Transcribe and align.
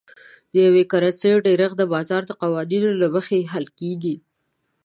د 0.51 0.53
یوې 0.67 0.83
کرنسۍ 0.91 1.31
ډېرښت 1.45 1.75
د 1.79 1.83
بازار 1.93 2.21
د 2.27 2.31
قوانینو 2.41 2.91
له 3.01 3.07
مخې 3.15 3.49
حل 3.51 3.65
کیږي. 3.79 4.15